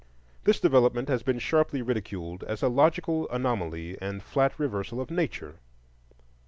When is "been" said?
1.21-1.37